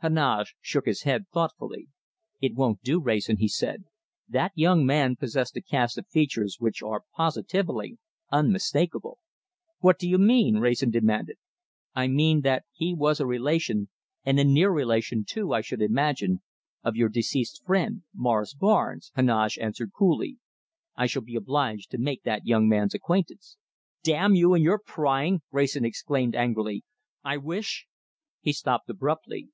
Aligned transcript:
Heneage 0.00 0.54
shook 0.62 0.86
his 0.86 1.02
head 1.02 1.26
thoughtfully. 1.34 1.88
"It 2.40 2.54
won't 2.54 2.80
do, 2.80 3.00
Wrayson," 3.00 3.36
he 3.36 3.48
said. 3.48 3.84
"That 4.28 4.52
young 4.54 4.86
man 4.86 5.16
possessed 5.16 5.56
a 5.56 5.60
cast 5.60 5.98
of 5.98 6.06
features 6.06 6.56
which 6.58 6.80
are 6.82 7.02
positively 7.16 7.98
unmistakable." 8.30 9.18
"What 9.80 9.98
do 9.98 10.08
you 10.08 10.16
mean?" 10.16 10.56
Wrayson 10.58 10.90
demanded. 10.90 11.36
"I 11.92 12.06
mean 12.06 12.42
that 12.42 12.64
he 12.72 12.94
was 12.94 13.20
a 13.20 13.26
relation, 13.26 13.90
and 14.24 14.40
a 14.40 14.44
near 14.44 14.70
relation, 14.70 15.24
too, 15.26 15.52
I 15.52 15.60
should 15.60 15.82
imagine, 15.82 16.40
of 16.82 16.94
our 16.98 17.08
deceased 17.08 17.62
friend 17.66 18.04
Morris 18.14 18.54
Barnes," 18.54 19.10
Heneage 19.16 19.58
answered 19.58 19.90
coolly. 19.92 20.38
"I 20.96 21.06
shall 21.06 21.22
be 21.22 21.34
obliged 21.36 21.90
to 21.90 21.98
make 21.98 22.22
that 22.22 22.46
young 22.46 22.68
man's 22.68 22.94
acquaintance." 22.94 23.58
"Damn 24.02 24.34
you 24.34 24.54
and 24.54 24.62
your 24.64 24.78
prying!" 24.78 25.42
Wrayson 25.50 25.84
exclaimed 25.84 26.36
angrily. 26.36 26.84
"I 27.22 27.36
wish" 27.36 27.86
He 28.40 28.52
stopped 28.52 28.88
abruptly. 28.88 29.50